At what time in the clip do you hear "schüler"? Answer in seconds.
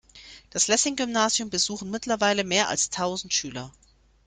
3.35-3.71